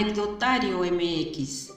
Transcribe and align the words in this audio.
Anecdotario 0.00 0.78
MX, 0.78 1.74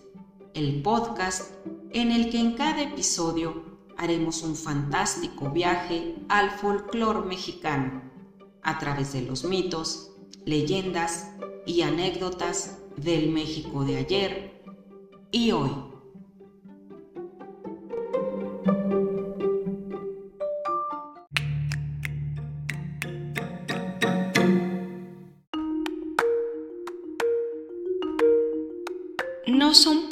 el 0.54 0.82
podcast 0.82 1.55
en 1.91 2.09
el 2.09 2.29
que 2.29 2.39
en 2.39 2.54
cada 2.54 2.82
episodio 2.82 3.65
haremos 3.97 4.43
un 4.43 4.55
fantástico 4.55 5.50
viaje 5.50 6.15
al 6.29 6.50
folclore 6.50 7.28
mexicano 7.28 8.01
a 8.61 8.79
través 8.79 9.11
de 9.11 9.23
los 9.23 9.43
mitos, 9.43 10.11
leyendas 10.46 11.32
y 11.65 11.82
anécdotas 11.82 12.79
del 12.96 13.29
México 13.29 13.83
de 13.83 13.97
ayer 13.97 14.64
y 15.29 15.51
hoy. 15.51 15.93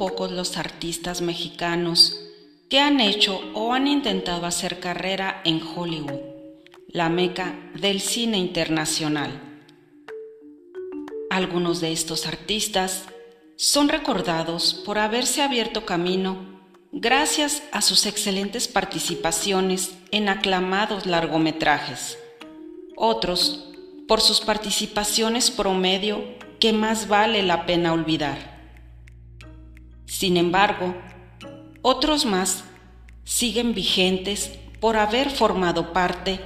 Pocos 0.02 0.32
los 0.32 0.58
artistas 0.58 1.22
mexicanos 1.22 2.20
que 2.72 2.80
han 2.80 3.00
hecho 3.00 3.40
o 3.54 3.72
han 3.72 3.86
intentado 3.86 4.48
hacer 4.48 4.80
carrera 4.80 5.44
en 5.46 5.62
Hollywood, 5.62 6.20
la 6.88 7.08
meca 7.08 7.54
del 7.76 8.02
cine 8.02 8.40
internacional. 8.40 9.30
Algunos 11.30 11.82
de 11.82 11.92
estos 11.92 12.26
artistas 12.26 13.04
son 13.58 13.90
recordados 13.90 14.74
por 14.74 14.98
haberse 14.98 15.44
abierto 15.44 15.86
camino 15.86 16.64
gracias 16.92 17.62
a 17.72 17.84
sus 17.84 18.08
excelentes 18.08 18.68
participaciones 18.68 19.94
en 20.10 20.30
aclamados 20.30 21.06
largometrajes. 21.06 22.18
Otros 22.96 23.70
por 24.08 24.20
sus 24.20 24.42
participaciones 24.42 25.52
promedio 25.52 26.24
que 26.60 26.74
más 26.74 27.08
vale 27.08 27.44
la 27.44 27.68
pena 27.68 27.94
olvidar. 27.94 28.51
Sin 30.12 30.36
embargo, 30.36 30.94
otros 31.82 32.26
más 32.26 32.66
siguen 33.24 33.74
vigentes 33.74 34.52
por 34.82 34.98
haber 34.98 35.30
formado 35.30 35.94
parte 35.94 36.42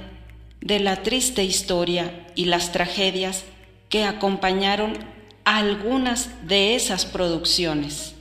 de 0.60 0.78
la 0.78 1.02
triste 1.02 1.42
historia 1.42 2.28
y 2.36 2.44
las 2.44 2.70
tragedias 2.70 3.44
que 3.88 4.04
acompañaron 4.04 4.96
a 5.44 5.56
algunas 5.56 6.30
de 6.46 6.76
esas 6.76 7.06
producciones. 7.06 8.14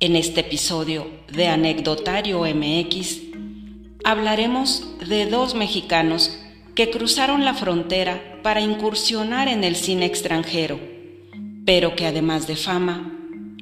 En 0.00 0.16
este 0.16 0.40
episodio 0.40 1.06
de 1.32 1.48
Anecdotario 1.48 2.42
MX 2.42 3.22
hablaremos 4.04 4.98
de 5.08 5.24
dos 5.24 5.54
mexicanos 5.54 6.38
que 6.74 6.90
cruzaron 6.90 7.46
la 7.46 7.54
frontera 7.54 8.38
para 8.42 8.60
incursionar 8.60 9.48
en 9.48 9.64
el 9.64 9.76
cine 9.76 10.04
extranjero, 10.04 10.78
pero 11.64 11.96
que 11.96 12.06
además 12.06 12.46
de 12.46 12.56
fama, 12.56 13.13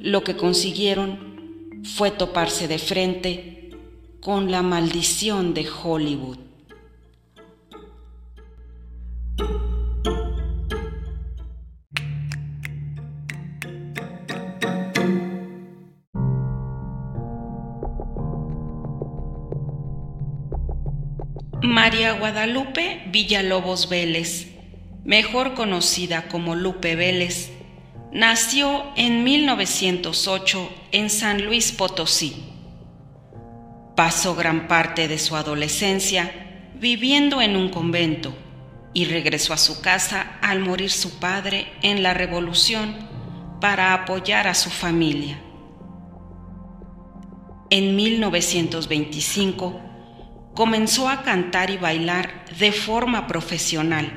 lo 0.03 0.25
que 0.25 0.37
consiguieron 0.37 1.81
fue 1.85 2.11
toparse 2.11 2.67
de 2.67 2.79
frente 2.79 3.71
con 4.21 4.51
la 4.51 4.63
maldición 4.63 5.55
de 5.55 5.69
Hollywood. 5.69 6.39
María 21.63 22.19
Guadalupe 22.19 23.05
Villalobos 23.13 23.89
Vélez, 23.89 24.49
mejor 25.05 25.55
conocida 25.55 26.29
como 26.29 26.57
Lupe 26.57 26.97
Vélez, 26.97 27.53
Nació 28.13 28.85
en 28.95 29.25
1908 29.25 30.71
en 30.93 31.09
San 31.09 31.47
Luis 31.47 31.73
Potosí. 31.73 32.45
Pasó 33.97 34.35
gran 34.35 34.69
parte 34.69 35.09
de 35.09 35.19
su 35.19 35.35
adolescencia 35.35 36.71
viviendo 36.75 37.41
en 37.41 37.57
un 37.57 37.71
convento 37.71 38.35
y 38.93 39.07
regresó 39.07 39.55
a 39.55 39.57
su 39.57 39.81
casa 39.81 40.37
al 40.43 40.61
morir 40.61 40.91
su 40.91 41.21
padre 41.21 41.73
en 41.81 42.03
la 42.03 42.13
revolución 42.13 42.95
para 43.63 43.95
apoyar 43.95 44.47
a 44.47 44.55
su 44.55 44.69
familia. 44.69 45.41
En 47.71 47.97
1925 47.97 49.81
comenzó 50.55 51.09
a 51.09 51.23
cantar 51.23 51.71
y 51.71 51.79
bailar 51.79 52.45
de 52.59 52.73
forma 52.73 53.27
profesional 53.27 54.13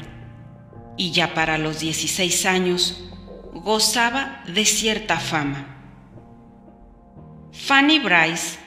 y 0.98 1.12
ya 1.12 1.34
para 1.34 1.58
los 1.58 1.80
16 1.80 2.46
años 2.46 3.06
gozaba 3.66 4.44
de 4.46 4.64
cierta 4.64 5.18
fama. 5.18 5.66
Fanny 7.52 7.98
Bryce, 7.98 8.60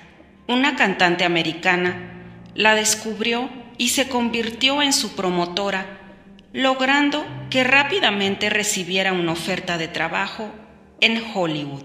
una 0.48 0.74
cantante 0.74 1.24
americana, 1.24 2.24
la 2.56 2.74
descubrió 2.74 3.48
y 3.76 3.90
se 3.90 4.08
convirtió 4.08 4.82
en 4.82 4.92
su 4.92 5.14
promotora, 5.14 5.86
logrando 6.52 7.24
que 7.48 7.62
rápidamente 7.62 8.50
recibiera 8.50 9.12
una 9.12 9.30
oferta 9.30 9.78
de 9.78 9.86
trabajo 9.86 10.50
en 11.00 11.22
Hollywood. 11.32 11.84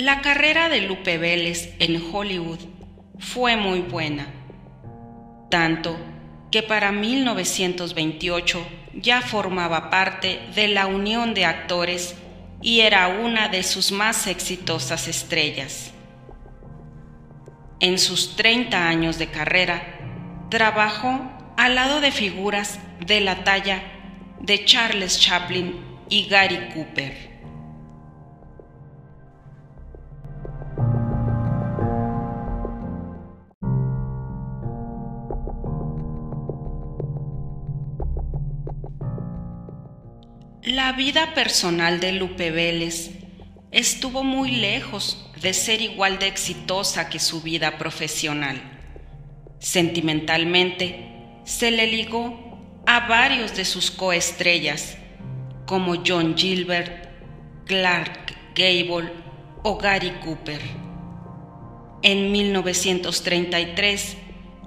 La 0.00 0.22
carrera 0.22 0.70
de 0.70 0.80
Lupe 0.80 1.18
Vélez 1.18 1.74
en 1.78 2.02
Hollywood 2.10 2.60
fue 3.18 3.58
muy 3.58 3.80
buena, 3.80 4.28
tanto 5.50 5.94
que 6.50 6.62
para 6.62 6.90
1928 6.90 8.66
ya 8.94 9.20
formaba 9.20 9.90
parte 9.90 10.40
de 10.54 10.68
la 10.68 10.86
Unión 10.86 11.34
de 11.34 11.44
Actores 11.44 12.14
y 12.62 12.80
era 12.80 13.08
una 13.08 13.48
de 13.48 13.62
sus 13.62 13.92
más 13.92 14.26
exitosas 14.26 15.06
estrellas. 15.06 15.92
En 17.78 17.98
sus 17.98 18.36
30 18.36 18.88
años 18.88 19.18
de 19.18 19.26
carrera, 19.26 19.82
trabajó 20.48 21.20
al 21.58 21.74
lado 21.74 22.00
de 22.00 22.10
figuras 22.10 22.80
de 23.04 23.20
la 23.20 23.44
talla 23.44 23.82
de 24.40 24.64
Charles 24.64 25.20
Chaplin 25.20 25.78
y 26.08 26.24
Gary 26.24 26.70
Cooper. 26.72 27.29
La 40.90 40.96
vida 40.96 41.34
personal 41.34 42.00
de 42.00 42.10
Lupe 42.10 42.50
Vélez 42.50 43.12
estuvo 43.70 44.24
muy 44.24 44.50
lejos 44.50 45.30
de 45.40 45.54
ser 45.54 45.80
igual 45.80 46.18
de 46.18 46.26
exitosa 46.26 47.08
que 47.08 47.20
su 47.20 47.42
vida 47.42 47.78
profesional. 47.78 48.60
Sentimentalmente, 49.60 51.38
se 51.44 51.70
le 51.70 51.86
ligó 51.86 52.82
a 52.88 53.06
varios 53.06 53.54
de 53.54 53.64
sus 53.64 53.92
coestrellas, 53.92 54.96
como 55.64 56.02
John 56.04 56.36
Gilbert, 56.36 57.08
Clark 57.66 58.34
Gable 58.56 59.12
o 59.62 59.78
Gary 59.78 60.10
Cooper. 60.24 60.60
En 62.02 62.32
1933 62.32 64.16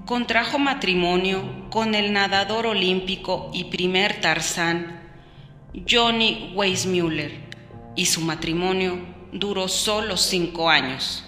contrajo 0.06 0.58
matrimonio 0.58 1.68
con 1.70 1.96
el 1.96 2.14
nadador 2.14 2.66
olímpico 2.66 3.52
y 3.54 3.66
primer 3.66 4.22
Tarzán 4.22 5.03
Johnny 5.90 6.54
Weissmuller 6.56 7.32
y 7.96 8.06
su 8.06 8.22
matrimonio 8.22 8.98
duró 9.32 9.68
solo 9.68 10.18
cinco 10.18 10.70
años. 10.70 11.24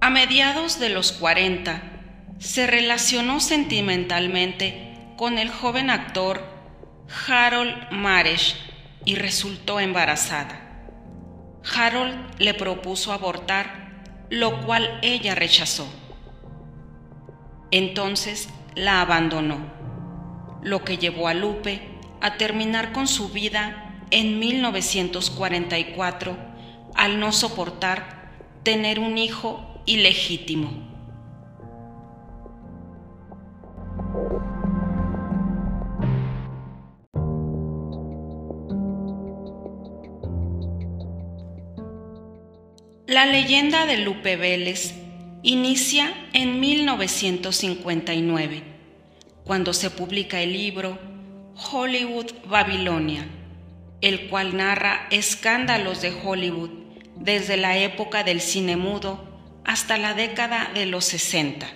A 0.00 0.10
mediados 0.10 0.78
de 0.78 0.90
los 0.90 1.10
40, 1.10 1.82
se 2.38 2.68
relacionó 2.68 3.40
sentimentalmente 3.40 5.12
con 5.16 5.38
el 5.38 5.50
joven 5.50 5.90
actor 5.90 6.44
Harold 7.26 7.90
Maresh 7.90 8.54
y 9.04 9.16
resultó 9.16 9.80
embarazada. 9.80 10.65
Harold 11.74 12.16
le 12.38 12.54
propuso 12.54 13.12
abortar, 13.12 14.26
lo 14.30 14.62
cual 14.62 14.98
ella 15.02 15.34
rechazó. 15.34 15.86
Entonces 17.70 18.48
la 18.74 19.00
abandonó, 19.00 19.58
lo 20.62 20.84
que 20.84 20.98
llevó 20.98 21.28
a 21.28 21.34
Lupe 21.34 21.82
a 22.20 22.36
terminar 22.36 22.92
con 22.92 23.08
su 23.08 23.30
vida 23.30 24.04
en 24.10 24.38
1944 24.38 26.36
al 26.94 27.18
no 27.20 27.32
soportar 27.32 28.30
tener 28.62 28.98
un 28.98 29.18
hijo 29.18 29.82
ilegítimo. 29.86 30.95
La 43.16 43.24
leyenda 43.24 43.86
de 43.86 43.96
Lupe 43.96 44.36
Vélez 44.36 44.92
inicia 45.42 46.12
en 46.34 46.60
1959, 46.60 48.62
cuando 49.42 49.72
se 49.72 49.88
publica 49.88 50.42
el 50.42 50.52
libro 50.52 50.98
Hollywood 51.72 52.26
Babilonia, 52.46 53.26
el 54.02 54.28
cual 54.28 54.58
narra 54.58 55.06
escándalos 55.10 56.02
de 56.02 56.12
Hollywood 56.12 56.68
desde 57.16 57.56
la 57.56 57.78
época 57.78 58.22
del 58.22 58.42
cine 58.42 58.76
mudo 58.76 59.24
hasta 59.64 59.96
la 59.96 60.12
década 60.12 60.70
de 60.74 60.84
los 60.84 61.06
60. 61.06 61.66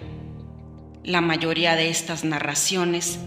La 1.05 1.23
mayoría 1.23 1.75
de 1.75 1.89
estas 1.89 2.23
narraciones 2.23 3.19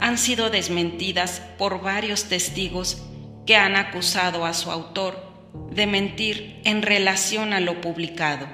han 0.00 0.18
sido 0.18 0.50
desmentidas 0.50 1.40
por 1.56 1.80
varios 1.80 2.24
testigos 2.24 3.00
que 3.46 3.54
han 3.54 3.76
acusado 3.76 4.44
a 4.44 4.54
su 4.54 4.72
autor 4.72 5.29
de 5.70 5.86
mentir 5.86 6.60
en 6.64 6.82
relación 6.82 7.52
a 7.52 7.60
lo 7.60 7.80
publicado. 7.80 8.46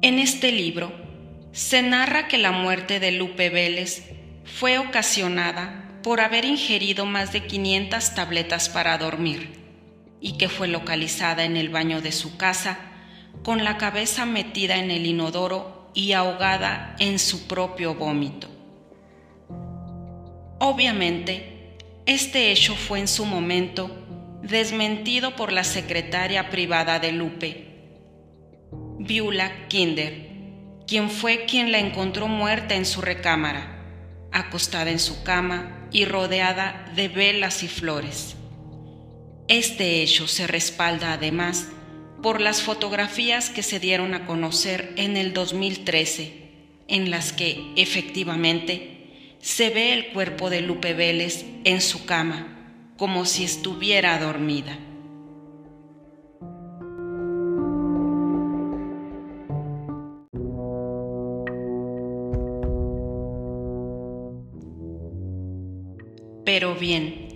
En 0.00 0.18
este 0.18 0.52
libro 0.52 0.92
se 1.52 1.82
narra 1.82 2.28
que 2.28 2.38
la 2.38 2.52
muerte 2.52 3.00
de 3.00 3.12
Lupe 3.12 3.50
Vélez 3.50 4.04
fue 4.44 4.78
ocasionada 4.78 6.00
por 6.02 6.20
haber 6.20 6.44
ingerido 6.44 7.04
más 7.04 7.32
de 7.32 7.46
500 7.46 8.14
tabletas 8.14 8.68
para 8.68 8.96
dormir 8.96 9.67
y 10.20 10.38
que 10.38 10.48
fue 10.48 10.68
localizada 10.68 11.44
en 11.44 11.56
el 11.56 11.68
baño 11.68 12.00
de 12.00 12.12
su 12.12 12.36
casa 12.36 12.78
con 13.44 13.64
la 13.64 13.78
cabeza 13.78 14.26
metida 14.26 14.76
en 14.76 14.90
el 14.90 15.06
inodoro 15.06 15.90
y 15.94 16.12
ahogada 16.12 16.96
en 16.98 17.18
su 17.18 17.46
propio 17.46 17.94
vómito. 17.94 18.48
Obviamente, 20.60 21.76
este 22.06 22.50
hecho 22.50 22.74
fue 22.74 23.00
en 23.00 23.08
su 23.08 23.24
momento 23.24 23.90
desmentido 24.42 25.36
por 25.36 25.52
la 25.52 25.64
secretaria 25.64 26.50
privada 26.50 26.98
de 26.98 27.12
Lupe, 27.12 27.68
Viula 28.98 29.68
Kinder, 29.68 30.28
quien 30.86 31.10
fue 31.10 31.44
quien 31.44 31.70
la 31.70 31.78
encontró 31.78 32.28
muerta 32.28 32.74
en 32.74 32.86
su 32.86 33.00
recámara, 33.00 34.28
acostada 34.32 34.90
en 34.90 34.98
su 34.98 35.22
cama 35.22 35.88
y 35.92 36.04
rodeada 36.04 36.90
de 36.96 37.08
velas 37.08 37.62
y 37.62 37.68
flores. 37.68 38.36
Este 39.48 40.02
hecho 40.02 40.28
se 40.28 40.46
respalda 40.46 41.14
además 41.14 41.68
por 42.22 42.38
las 42.38 42.60
fotografías 42.60 43.48
que 43.48 43.62
se 43.62 43.80
dieron 43.80 44.12
a 44.12 44.26
conocer 44.26 44.92
en 44.96 45.16
el 45.16 45.32
2013, 45.32 46.50
en 46.86 47.10
las 47.10 47.32
que 47.32 47.72
efectivamente 47.76 49.36
se 49.40 49.70
ve 49.70 49.94
el 49.94 50.08
cuerpo 50.12 50.50
de 50.50 50.60
Lupe 50.60 50.92
Vélez 50.92 51.46
en 51.64 51.80
su 51.80 52.04
cama, 52.04 52.92
como 52.98 53.24
si 53.24 53.44
estuviera 53.44 54.18
dormida. 54.18 54.78
Pero 66.44 66.74
bien, 66.74 67.27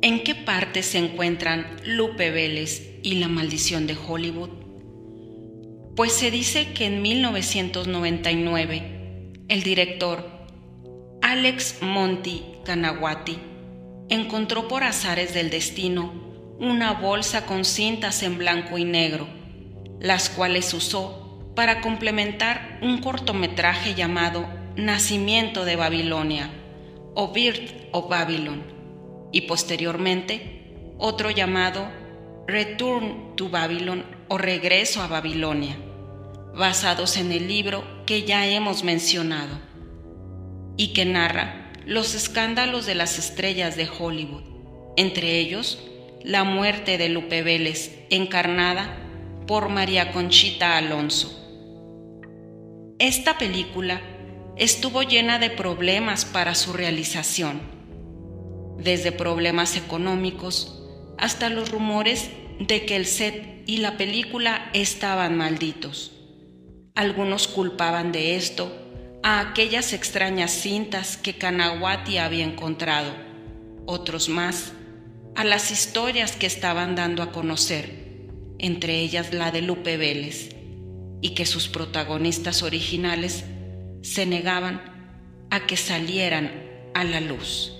¿En 0.00 0.22
qué 0.22 0.36
parte 0.36 0.84
se 0.84 0.98
encuentran 0.98 1.66
Lupe 1.84 2.30
Vélez 2.30 3.00
y 3.02 3.16
la 3.16 3.26
maldición 3.26 3.88
de 3.88 3.96
Hollywood? 3.96 4.50
Pues 5.96 6.12
se 6.12 6.30
dice 6.30 6.72
que 6.72 6.86
en 6.86 7.02
1999 7.02 9.32
el 9.48 9.64
director 9.64 10.24
Alex 11.20 11.78
Monty 11.80 12.44
Kanawati 12.64 13.38
encontró 14.08 14.68
por 14.68 14.84
azares 14.84 15.34
del 15.34 15.50
destino 15.50 16.12
una 16.60 16.92
bolsa 16.92 17.44
con 17.44 17.64
cintas 17.64 18.22
en 18.22 18.38
blanco 18.38 18.78
y 18.78 18.84
negro, 18.84 19.26
las 19.98 20.30
cuales 20.30 20.72
usó 20.74 21.50
para 21.56 21.80
complementar 21.80 22.78
un 22.82 22.98
cortometraje 22.98 23.96
llamado 23.96 24.46
Nacimiento 24.76 25.64
de 25.64 25.74
Babilonia 25.74 26.52
o 27.16 27.32
Birth 27.32 27.72
of 27.90 28.08
Babylon 28.08 28.77
y 29.32 29.42
posteriormente 29.42 30.92
otro 30.98 31.30
llamado 31.30 31.88
Return 32.46 33.36
to 33.36 33.48
Babylon 33.48 34.04
o 34.28 34.38
Regreso 34.38 35.02
a 35.02 35.06
Babilonia, 35.06 35.76
basados 36.54 37.16
en 37.16 37.32
el 37.32 37.46
libro 37.46 37.84
que 38.06 38.22
ya 38.22 38.46
hemos 38.46 38.84
mencionado 38.84 39.58
y 40.76 40.92
que 40.92 41.04
narra 41.04 41.72
los 41.84 42.14
escándalos 42.14 42.86
de 42.86 42.94
las 42.94 43.18
estrellas 43.18 43.76
de 43.76 43.88
Hollywood, 43.88 44.42
entre 44.96 45.38
ellos 45.38 45.78
la 46.24 46.44
muerte 46.44 46.98
de 46.98 47.08
Lupe 47.08 47.42
Vélez, 47.42 48.06
encarnada 48.10 48.98
por 49.46 49.68
María 49.68 50.12
Conchita 50.12 50.76
Alonso. 50.76 51.34
Esta 52.98 53.38
película 53.38 54.00
estuvo 54.56 55.02
llena 55.02 55.38
de 55.38 55.50
problemas 55.50 56.24
para 56.24 56.54
su 56.54 56.72
realización 56.72 57.77
desde 58.78 59.12
problemas 59.12 59.76
económicos 59.76 60.74
hasta 61.18 61.50
los 61.50 61.70
rumores 61.70 62.30
de 62.60 62.86
que 62.86 62.96
el 62.96 63.06
set 63.06 63.62
y 63.66 63.78
la 63.78 63.96
película 63.96 64.70
estaban 64.72 65.36
malditos. 65.36 66.12
Algunos 66.94 67.48
culpaban 67.48 68.12
de 68.12 68.36
esto 68.36 68.72
a 69.22 69.40
aquellas 69.40 69.92
extrañas 69.92 70.52
cintas 70.52 71.16
que 71.16 71.36
Kanawati 71.36 72.18
había 72.18 72.44
encontrado, 72.44 73.12
otros 73.86 74.28
más 74.28 74.72
a 75.36 75.44
las 75.44 75.70
historias 75.70 76.34
que 76.34 76.46
estaban 76.46 76.96
dando 76.96 77.22
a 77.22 77.30
conocer, 77.30 78.26
entre 78.58 79.00
ellas 79.00 79.32
la 79.32 79.50
de 79.50 79.62
Lupe 79.62 79.96
Vélez, 79.96 80.50
y 81.20 81.30
que 81.34 81.46
sus 81.46 81.68
protagonistas 81.68 82.62
originales 82.62 83.44
se 84.02 84.26
negaban 84.26 85.46
a 85.50 85.66
que 85.66 85.76
salieran 85.76 86.50
a 86.94 87.04
la 87.04 87.20
luz. 87.20 87.77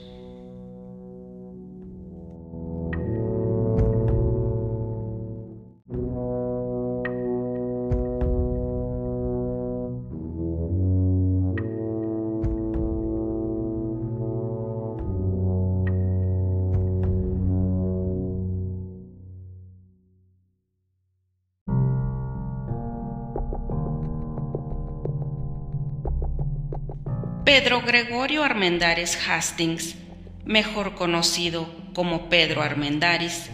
Pedro 27.61 27.83
Gregorio 27.83 28.45
Armendáriz 28.45 29.19
Hastings, 29.29 29.97
mejor 30.45 30.95
conocido 30.95 31.69
como 31.93 32.29
Pedro 32.29 32.63
Armendáriz, 32.63 33.51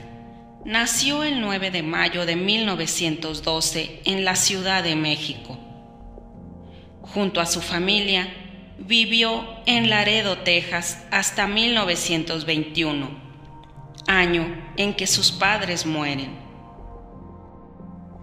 nació 0.67 1.25
el 1.25 1.41
9 1.41 1.71
de 1.71 1.83
mayo 1.83 2.27
de 2.27 2.37
1912 2.37 4.03
en 4.05 4.27
la 4.27 4.37
Ciudad 4.37 4.83
de 4.83 4.95
México. 4.95 5.59
Junto 7.01 7.41
a 7.41 7.47
su 7.47 7.63
familia, 7.63 8.29
vivió 8.79 9.43
en 9.65 9.89
Laredo, 9.89 10.37
Texas, 10.37 11.03
hasta 11.11 11.47
1921, 11.47 13.09
año 14.07 14.71
en 14.77 14.93
que 14.93 15.07
sus 15.07 15.33
padres 15.33 15.87
mueren. 15.87 16.44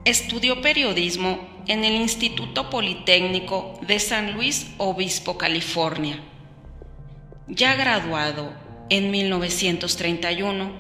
Estudió 0.04 0.62
periodismo 0.62 1.48
en 1.68 1.84
el 1.84 1.94
Instituto 1.94 2.72
Politécnico 2.72 3.80
de 3.86 4.00
San 4.00 4.34
Luis 4.34 4.72
Obispo, 4.80 5.38
California. 5.38 6.20
Ya 7.48 7.76
graduado 7.76 8.52
en 8.90 9.12
1931, 9.12 10.72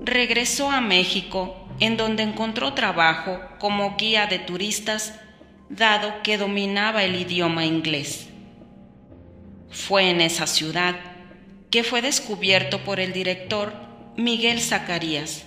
regresó 0.00 0.70
a 0.70 0.80
México 0.80 1.66
en 1.80 1.96
donde 1.96 2.22
encontró 2.22 2.72
trabajo 2.72 3.40
como 3.58 3.96
guía 3.96 4.28
de 4.28 4.38
turistas 4.38 5.18
dado 5.68 6.22
que 6.22 6.38
dominaba 6.38 7.02
el 7.02 7.16
idioma 7.16 7.66
inglés. 7.66 8.28
Fue 9.70 10.08
en 10.08 10.20
esa 10.20 10.46
ciudad 10.46 11.00
que 11.68 11.82
fue 11.82 12.00
descubierto 12.00 12.84
por 12.84 13.00
el 13.00 13.12
director 13.12 13.72
Miguel 14.16 14.60
Zacarías, 14.60 15.46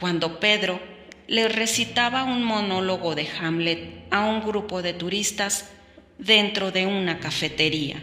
cuando 0.00 0.40
Pedro 0.40 0.89
le 1.30 1.46
recitaba 1.46 2.24
un 2.24 2.42
monólogo 2.42 3.14
de 3.14 3.28
Hamlet 3.40 4.04
a 4.10 4.24
un 4.24 4.40
grupo 4.40 4.82
de 4.82 4.94
turistas 4.94 5.70
dentro 6.18 6.72
de 6.72 6.86
una 6.86 7.20
cafetería. 7.20 8.02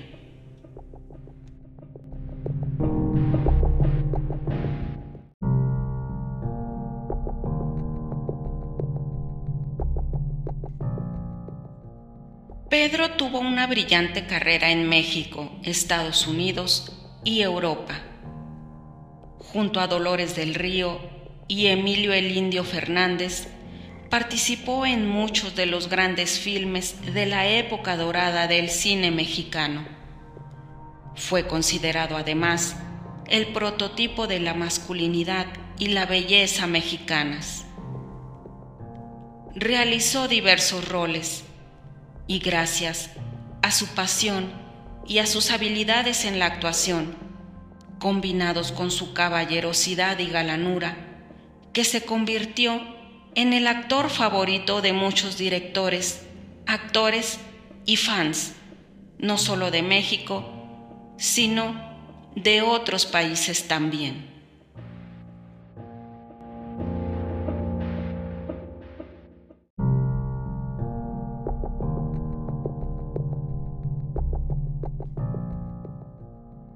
Pedro 12.69 13.11
tuvo 13.17 13.39
una 13.39 13.67
brillante 13.67 14.25
carrera 14.25 14.71
en 14.71 14.87
México, 14.87 15.51
Estados 15.63 16.27
Unidos 16.27 16.93
y 17.25 17.41
Europa. 17.41 17.99
Junto 19.37 19.81
a 19.81 19.87
Dolores 19.87 20.37
del 20.37 20.55
Río 20.55 21.16
y 21.47 21.67
Emilio 21.67 22.13
el 22.13 22.35
Indio 22.35 22.63
Fernández, 22.63 23.47
participó 24.09 24.85
en 24.85 25.07
muchos 25.07 25.55
de 25.55 25.65
los 25.65 25.89
grandes 25.89 26.39
filmes 26.39 27.13
de 27.13 27.25
la 27.25 27.47
época 27.47 27.97
dorada 27.97 28.47
del 28.47 28.69
cine 28.69 29.11
mexicano. 29.11 29.85
Fue 31.15 31.47
considerado 31.47 32.15
además 32.15 32.77
el 33.27 33.47
prototipo 33.47 34.27
de 34.27 34.39
la 34.39 34.53
masculinidad 34.53 35.47
y 35.77 35.87
la 35.87 36.05
belleza 36.05 36.67
mexicanas. 36.67 37.65
Realizó 39.55 40.27
diversos 40.27 40.87
roles 40.87 41.43
y 42.27 42.39
gracias 42.39 43.09
a 43.61 43.71
su 43.71 43.87
pasión 43.87 44.51
y 45.05 45.19
a 45.19 45.25
sus 45.25 45.51
habilidades 45.51 46.25
en 46.25 46.39
la 46.39 46.45
actuación, 46.45 47.15
combinados 47.99 48.71
con 48.71 48.91
su 48.91 49.13
caballerosidad 49.13 50.19
y 50.19 50.27
galanura, 50.27 51.06
que 51.77 51.83
se 51.83 52.03
convirtió 52.03 52.81
en 53.35 53.53
el 53.53 53.67
actor 53.67 54.09
favorito 54.09 54.81
de 54.81 54.93
muchos 54.93 55.37
directores, 55.37 56.25
actores 56.65 57.37
y 57.85 57.97
fans, 57.97 58.55
no 59.19 59.37
solo 59.37 59.69
de 59.69 59.83
México, 59.83 61.13
sino 61.19 61.75
de 62.35 62.63
otros 62.63 63.05
países 63.05 63.67
también. 63.67 64.25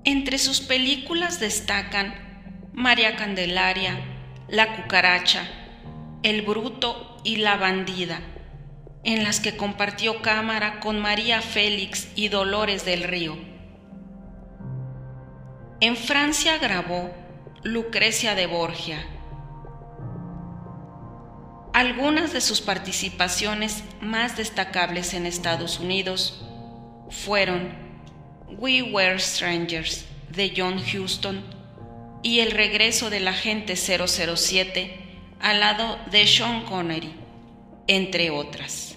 Entre 0.04 0.38
sus 0.38 0.62
películas 0.62 1.40
destacan 1.40 2.70
María 2.74 3.16
Candelaria, 3.16 4.11
La 4.52 4.76
cucaracha, 4.76 5.48
El 6.24 6.42
bruto 6.42 7.22
y 7.24 7.38
La 7.38 7.56
bandida, 7.56 8.20
en 9.06 9.24
las 9.24 9.40
que 9.40 9.56
compartió 9.56 10.22
cámara 10.22 10.82
con 10.82 11.00
María 11.00 11.42
Félix 11.42 12.10
y 12.18 12.28
Dolores 12.28 12.84
del 12.84 13.04
Río. 13.04 13.38
En 15.80 15.96
Francia 15.96 16.58
grabó 16.58 17.12
Lucrecia 17.64 18.36
de 18.36 18.48
Borgia. 18.48 19.06
Algunas 21.74 22.34
de 22.34 22.42
sus 22.42 22.60
participaciones 22.60 23.86
más 24.02 24.36
destacables 24.36 25.14
en 25.14 25.28
Estados 25.28 25.80
Unidos 25.80 26.46
fueron 27.10 27.74
We 28.50 28.82
Were 28.82 29.18
Strangers 29.18 30.06
de 30.30 30.52
John 30.58 30.76
Huston 30.78 31.61
y 32.24 32.40
El 32.40 32.52
regreso 32.52 33.10
del 33.10 33.28
agente 33.28 33.76
007 33.76 34.98
al 35.40 35.60
lado 35.60 35.98
de 36.12 36.28
Sean 36.28 36.66
Connery, 36.66 37.14
entre 37.88 38.30
otras. 38.30 38.96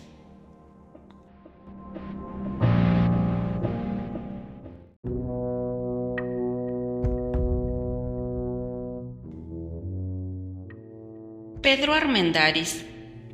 Pedro 11.62 11.94
Armendáriz 11.94 12.84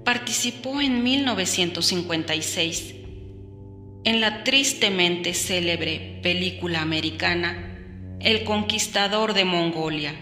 participó 0.04 0.80
en 0.80 1.02
1956 1.02 2.94
en 4.04 4.20
la 4.20 4.44
tristemente 4.44 5.34
célebre 5.34 6.20
película 6.22 6.80
americana 6.80 7.69
El 8.20 8.44
Conquistador 8.44 9.32
de 9.32 9.46
Mongolia, 9.46 10.14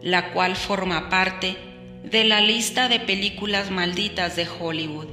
la 0.00 0.32
cual 0.32 0.56
forma 0.56 1.10
parte 1.10 1.58
de 2.02 2.24
la 2.24 2.40
lista 2.40 2.88
de 2.88 3.00
películas 3.00 3.70
malditas 3.70 4.34
de 4.34 4.48
Hollywood. 4.48 5.08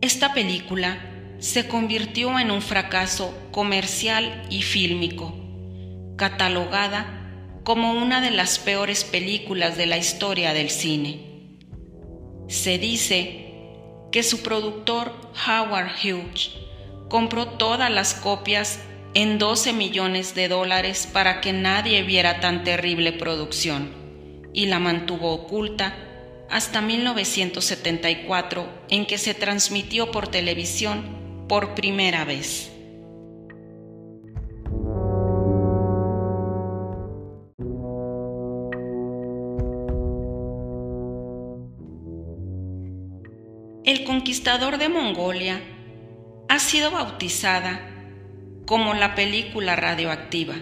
Esta 0.00 0.32
película 0.32 1.36
se 1.38 1.68
convirtió 1.68 2.38
en 2.38 2.50
un 2.50 2.62
fracaso 2.62 3.36
comercial 3.50 4.46
y 4.48 4.62
fílmico, 4.62 5.34
catalogada 6.16 7.60
como 7.62 7.92
una 7.92 8.22
de 8.22 8.30
las 8.30 8.58
peores 8.58 9.04
películas 9.04 9.76
de 9.76 9.84
la 9.84 9.98
historia 9.98 10.54
del 10.54 10.70
cine. 10.70 11.58
Se 12.48 12.78
dice 12.78 13.52
que 14.10 14.22
su 14.22 14.42
productor 14.42 15.12
Howard 15.46 15.90
Hughes 16.02 16.52
compró 17.10 17.48
todas 17.48 17.90
las 17.90 18.14
copias 18.14 18.80
en 19.14 19.38
12 19.38 19.72
millones 19.72 20.34
de 20.34 20.48
dólares 20.48 21.08
para 21.12 21.40
que 21.40 21.52
nadie 21.52 22.02
viera 22.02 22.40
tan 22.40 22.62
terrible 22.64 23.12
producción 23.12 23.90
y 24.52 24.66
la 24.66 24.78
mantuvo 24.78 25.32
oculta 25.32 25.96
hasta 26.48 26.80
1974 26.80 28.68
en 28.88 29.06
que 29.06 29.18
se 29.18 29.34
transmitió 29.34 30.10
por 30.10 30.28
televisión 30.28 31.46
por 31.48 31.74
primera 31.74 32.24
vez. 32.24 32.70
El 43.84 44.04
conquistador 44.04 44.78
de 44.78 44.88
Mongolia 44.88 45.60
ha 46.48 46.58
sido 46.60 46.92
bautizada 46.92 47.99
como 48.70 48.94
la 48.94 49.16
película 49.16 49.74
radioactiva, 49.74 50.54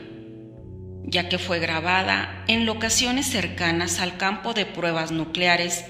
ya 1.03 1.29
que 1.29 1.37
fue 1.37 1.59
grabada 1.59 2.43
en 2.49 2.65
locaciones 2.65 3.27
cercanas 3.27 4.01
al 4.01 4.17
campo 4.17 4.55
de 4.55 4.65
pruebas 4.65 5.13
nucleares 5.13 5.85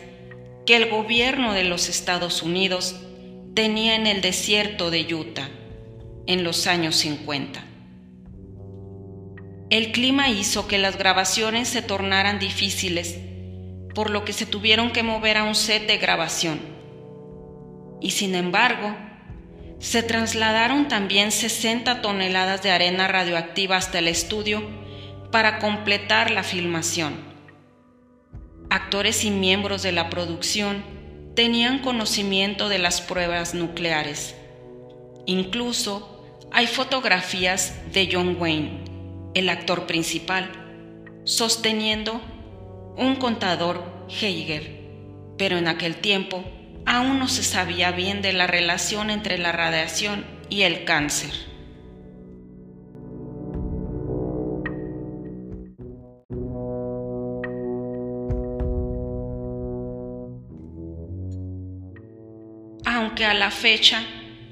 que 0.66 0.75
el 0.75 0.90
gobierno 0.90 1.52
de 1.52 1.62
los 1.62 1.88
Estados 1.88 2.42
Unidos 2.42 2.96
tenía 3.54 3.94
en 3.94 4.08
el 4.08 4.20
desierto 4.20 4.90
de 4.90 5.14
Utah 5.14 5.48
en 6.26 6.42
los 6.42 6.66
años 6.66 6.96
50. 6.96 7.64
El 9.70 9.92
clima 9.92 10.28
hizo 10.28 10.66
que 10.66 10.78
las 10.78 10.98
grabaciones 10.98 11.68
se 11.68 11.82
tornaran 11.82 12.40
difíciles, 12.40 13.16
por 13.94 14.10
lo 14.10 14.25
que 14.25 14.32
se 14.32 14.44
tuvieron 14.44 14.90
que 14.90 15.04
mover 15.04 15.37
a 15.37 15.44
un 15.44 15.54
set 15.54 15.87
de 15.87 15.98
grabación 15.98 16.58
y 18.00 18.10
sin 18.10 18.34
embargo, 18.34 18.96
se 19.78 20.02
trasladaron 20.02 20.88
también 20.88 21.30
60 21.30 22.02
toneladas 22.02 22.62
de 22.62 22.70
arena 22.70 23.06
radioactiva 23.06 23.76
hasta 23.76 24.00
el 24.00 24.08
estudio 24.08 24.62
para 25.30 25.58
completar 25.61 26.30
la 26.30 26.42
filmación. 26.42 27.14
Actores 28.70 29.25
y 29.25 29.30
miembros 29.30 29.82
de 29.82 29.92
la 29.92 30.11
producción 30.11 30.85
tenían 31.37 31.78
conocimiento 31.78 32.68
de 32.68 32.78
las 32.78 33.00
pruebas 33.00 33.54
nucleares. 33.54 34.35
Incluso 35.26 36.38
hay 36.50 36.66
fotografías 36.66 37.75
de 37.92 38.08
John 38.11 38.37
Wayne, 38.40 38.85
el 39.35 39.49
actor 39.49 39.87
principal, 39.87 40.50
sosteniendo 41.25 42.20
un 42.97 43.16
contador 43.16 43.85
Geiger, 44.08 44.80
pero 45.37 45.56
en 45.56 45.68
aquel 45.68 45.97
tiempo 45.97 46.42
aún 46.87 47.18
no 47.18 47.28
se 47.28 47.42
sabía 47.42 47.90
bien 47.90 48.23
de 48.23 48.32
la 48.32 48.47
relación 48.47 49.11
entre 49.11 49.38
la 49.38 49.52
radiación 49.52 50.25
y 50.49 50.62
el 50.62 50.85
cáncer. 50.85 51.30
Aunque 62.85 63.25
a 63.25 63.35
la 63.35 63.50
fecha 63.50 64.02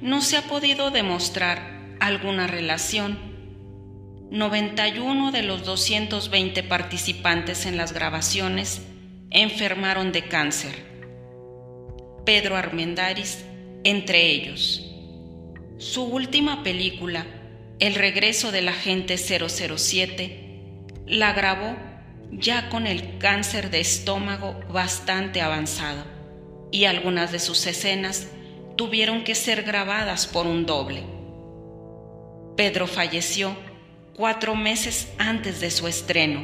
no 0.00 0.20
se 0.20 0.36
ha 0.36 0.42
podido 0.42 0.90
demostrar 0.90 1.96
alguna 2.00 2.46
relación, 2.46 3.18
91 4.30 5.30
de 5.30 5.42
los 5.42 5.64
220 5.64 6.62
participantes 6.64 7.64
en 7.64 7.76
las 7.76 7.92
grabaciones 7.92 8.82
enfermaron 9.30 10.12
de 10.12 10.26
cáncer 10.28 10.95
Pedro 12.26 12.56
Armendáriz 12.56 13.44
entre 13.84 14.26
ellos. 14.26 14.84
Su 15.78 16.02
última 16.02 16.64
película, 16.64 17.24
El 17.78 17.94
regreso 17.94 18.50
del 18.50 18.66
agente 18.68 19.16
007, 19.16 20.82
la 21.06 21.32
grabó 21.34 21.76
ya 22.32 22.68
con 22.68 22.88
el 22.88 23.18
cáncer 23.18 23.70
de 23.70 23.78
estómago 23.78 24.58
bastante 24.68 25.40
avanzado 25.40 26.02
y 26.72 26.86
algunas 26.86 27.30
de 27.30 27.38
sus 27.38 27.64
escenas 27.66 28.26
tuvieron 28.74 29.22
que 29.22 29.36
ser 29.36 29.62
grabadas 29.62 30.26
por 30.26 30.48
un 30.48 30.66
doble. 30.66 31.04
Pedro 32.56 32.88
falleció 32.88 33.56
cuatro 34.16 34.56
meses 34.56 35.12
antes 35.18 35.60
de 35.60 35.70
su 35.70 35.86
estreno. 35.86 36.40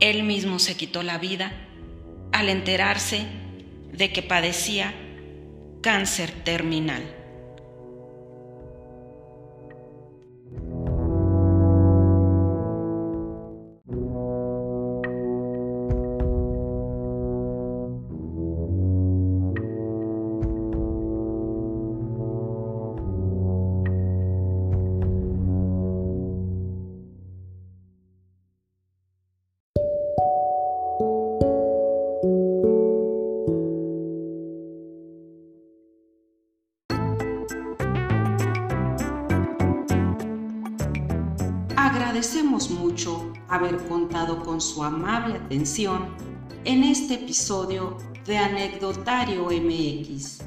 Él 0.00 0.22
mismo 0.22 0.58
se 0.58 0.78
quitó 0.78 1.02
la 1.02 1.18
vida 1.18 1.52
al 2.32 2.48
enterarse 2.48 3.41
de 3.92 4.12
que 4.12 4.22
padecía 4.22 4.94
cáncer 5.82 6.30
terminal. 6.44 7.21
Agradecemos 41.92 42.70
mucho 42.70 43.34
haber 43.50 43.76
contado 43.86 44.42
con 44.42 44.62
su 44.62 44.82
amable 44.82 45.36
atención 45.36 46.06
en 46.64 46.84
este 46.84 47.16
episodio 47.16 47.98
de 48.24 48.38
Anecdotario 48.38 49.48
MX. 49.50 50.38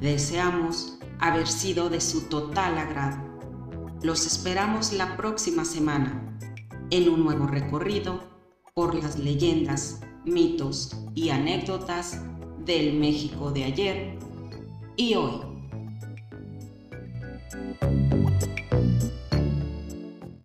Deseamos 0.00 0.98
haber 1.20 1.46
sido 1.46 1.88
de 1.88 2.00
su 2.00 2.22
total 2.22 2.76
agrado. 2.76 3.22
Los 4.02 4.26
esperamos 4.26 4.92
la 4.92 5.16
próxima 5.16 5.64
semana 5.64 6.36
en 6.90 7.08
un 7.08 7.22
nuevo 7.22 7.46
recorrido 7.46 8.24
por 8.74 8.96
las 8.96 9.16
leyendas, 9.16 10.00
mitos 10.24 10.98
y 11.14 11.28
anécdotas 11.28 12.20
del 12.64 12.98
México 12.98 13.52
de 13.52 13.62
ayer 13.62 14.18
y 14.96 15.14
hoy. 15.14 15.40